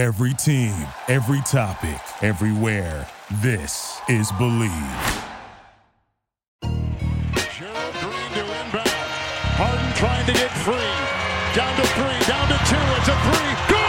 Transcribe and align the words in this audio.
Every 0.00 0.32
team, 0.32 0.72
every 1.08 1.42
topic, 1.42 2.00
everywhere. 2.22 3.06
This 3.42 4.00
is 4.08 4.32
Bleav. 4.32 5.24
Gerald 6.62 7.94
Green 8.00 8.32
to 8.32 8.40
inbound. 8.40 8.88
Harden 9.60 9.92
trying 9.96 10.24
to 10.24 10.32
get 10.32 10.50
free. 10.64 10.74
Down 11.54 11.76
to 11.76 11.86
three, 11.88 12.26
down 12.26 12.48
to 12.48 12.56
two. 12.64 12.80
It's 12.96 13.08
a 13.08 13.16
three. 13.28 13.74
Good! 13.74 13.79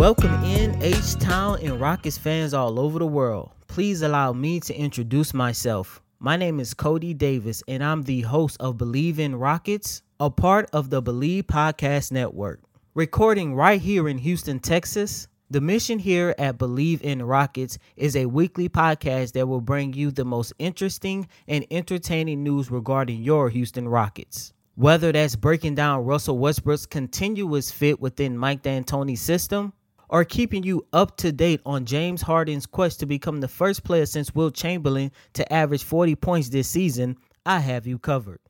Welcome 0.00 0.42
in 0.44 0.82
H 0.82 1.16
Town 1.16 1.58
and 1.62 1.78
Rockets 1.78 2.16
fans 2.16 2.54
all 2.54 2.80
over 2.80 2.98
the 2.98 3.06
world. 3.06 3.50
Please 3.68 4.00
allow 4.00 4.32
me 4.32 4.58
to 4.60 4.74
introduce 4.74 5.34
myself. 5.34 6.00
My 6.18 6.38
name 6.38 6.58
is 6.58 6.72
Coty 6.72 7.14
Davis 7.16 7.62
and 7.68 7.84
I'm 7.84 8.04
the 8.04 8.22
host 8.22 8.56
of 8.60 8.78
Bleav 8.78 9.18
in 9.18 9.36
Rockets, 9.36 10.00
a 10.18 10.30
part 10.30 10.70
of 10.72 10.88
the 10.88 11.02
Bleav 11.02 11.42
Podcast 11.42 12.12
Network. 12.12 12.60
Recording 12.94 13.54
right 13.54 13.78
here 13.78 14.08
in 14.08 14.16
Houston, 14.16 14.58
Texas. 14.58 15.28
The 15.50 15.60
mission 15.60 15.98
here 15.98 16.34
at 16.38 16.56
Bleav 16.56 17.02
in 17.02 17.22
Rockets 17.22 17.76
is 17.94 18.16
a 18.16 18.24
weekly 18.24 18.70
podcast 18.70 19.32
that 19.32 19.48
will 19.48 19.60
bring 19.60 19.92
you 19.92 20.10
the 20.10 20.24
most 20.24 20.54
interesting 20.58 21.28
and 21.46 21.66
entertaining 21.70 22.42
news 22.42 22.70
regarding 22.70 23.22
your 23.22 23.50
Houston 23.50 23.86
Rockets. 23.86 24.54
Whether 24.76 25.12
that's 25.12 25.36
breaking 25.36 25.74
down 25.74 26.06
Russell 26.06 26.38
Westbrook's 26.38 26.86
continuous 26.86 27.70
fit 27.70 28.00
within 28.00 28.38
Mike 28.38 28.62
D'Antoni's 28.62 29.20
system, 29.20 29.74
or 30.10 30.24
keeping 30.24 30.62
you 30.62 30.86
up 30.92 31.16
to 31.16 31.32
date 31.32 31.60
on 31.64 31.86
James 31.86 32.20
Harden's 32.20 32.66
quest 32.66 33.00
to 33.00 33.06
become 33.06 33.40
the 33.40 33.48
first 33.48 33.84
player 33.84 34.04
since 34.04 34.34
Wilt 34.34 34.54
Chamberlain 34.54 35.12
to 35.34 35.50
average 35.52 35.84
40 35.84 36.16
points 36.16 36.48
this 36.50 36.68
season, 36.68 37.16
I 37.46 37.60
have 37.60 37.86
you 37.86 37.98
covered. 37.98 38.40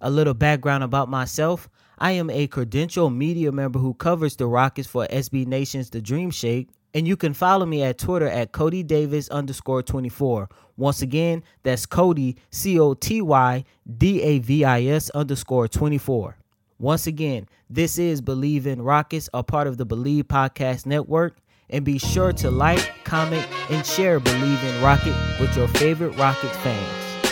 A 0.00 0.10
little 0.10 0.34
background 0.34 0.82
about 0.82 1.08
myself 1.08 1.68
I 1.98 2.10
am 2.12 2.30
a 2.30 2.48
credential 2.48 3.10
media 3.10 3.52
member 3.52 3.78
who 3.78 3.94
covers 3.94 4.34
the 4.34 4.46
Rockets 4.46 4.88
for 4.88 5.06
SB 5.06 5.46
Nation's 5.46 5.88
The 5.90 6.00
Dream 6.00 6.32
Shake, 6.32 6.68
and 6.94 7.06
you 7.06 7.16
can 7.16 7.32
follow 7.32 7.64
me 7.64 7.84
at 7.84 7.98
Twitter 7.98 8.26
at 8.26 8.52
Coty 8.52 8.84
Davis 8.84 9.28
underscore 9.28 9.84
24. 9.84 10.48
Once 10.76 11.00
again, 11.00 11.44
that's 11.62 11.86
Coty, 11.86 12.38
C 12.50 12.80
O 12.80 12.94
T 12.94 13.22
Y 13.22 13.64
D 13.98 14.20
A 14.20 14.40
V 14.40 14.64
I 14.64 14.82
S 14.82 15.10
underscore 15.10 15.68
24. 15.68 16.38
Once 16.82 17.06
again, 17.06 17.46
this 17.70 17.96
is 17.96 18.20
Bleav 18.20 18.66
in 18.66 18.82
Rockets, 18.82 19.30
a 19.32 19.44
part 19.44 19.68
of 19.68 19.76
the 19.76 19.86
Bleav 19.86 20.24
Podcast 20.24 20.84
Network. 20.84 21.36
And 21.70 21.84
be 21.84 21.96
sure 21.96 22.32
to 22.32 22.50
like, 22.50 23.04
comment, 23.04 23.46
and 23.70 23.86
share 23.86 24.18
Bleav 24.18 24.64
in 24.64 24.82
Rocket 24.82 25.14
with 25.38 25.56
your 25.56 25.68
favorite 25.68 26.18
Rockets 26.18 26.56
fans. 26.56 27.22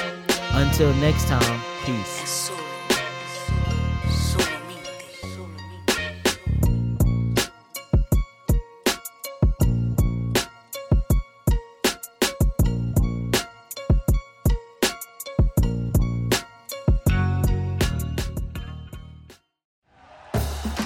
Until 0.52 0.94
next 0.94 1.26
time, 1.26 1.60
peace. 1.84 2.48